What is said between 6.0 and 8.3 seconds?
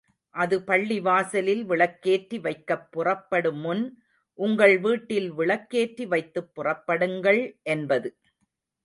வைத்துப் புறப்படுங்கள் என்பது.